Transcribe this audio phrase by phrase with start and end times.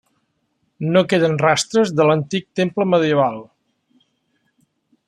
[0.95, 3.39] No queden rastres de l'antic temple medieval.